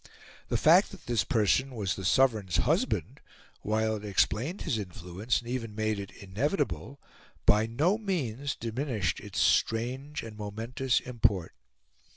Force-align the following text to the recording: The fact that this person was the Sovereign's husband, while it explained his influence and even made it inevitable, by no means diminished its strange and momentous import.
The 0.47 0.57
fact 0.57 0.89
that 0.89 1.05
this 1.05 1.23
person 1.23 1.75
was 1.75 1.93
the 1.95 2.03
Sovereign's 2.03 2.57
husband, 2.57 3.21
while 3.61 3.97
it 3.97 4.03
explained 4.03 4.63
his 4.63 4.79
influence 4.79 5.41
and 5.41 5.47
even 5.47 5.75
made 5.75 5.99
it 5.99 6.09
inevitable, 6.09 6.99
by 7.45 7.67
no 7.67 7.99
means 7.99 8.55
diminished 8.55 9.19
its 9.19 9.39
strange 9.39 10.23
and 10.23 10.35
momentous 10.35 11.01
import. 11.01 11.53